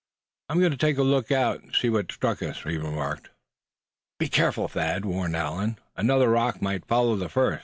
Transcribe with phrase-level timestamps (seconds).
[0.49, 3.29] "I'm going to take a look out, and see what struck us," he remarked.
[4.17, 7.59] "Be careful, Thad," warned Allan; "another rock might follow the first."